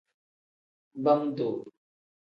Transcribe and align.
Bam-duu. 1.03 1.57